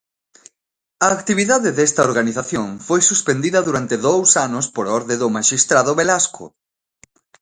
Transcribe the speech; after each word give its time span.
A 1.05 1.07
actividade 1.17 1.69
desta 1.77 2.01
organización 2.09 2.67
foi 2.87 3.01
suspendida 3.09 3.59
durante 3.67 3.95
dous 4.07 4.29
anos 4.47 4.65
por 4.75 4.85
orde 4.99 5.15
do 5.21 5.27
maxistrado 5.35 5.91
Velasco. 5.99 6.45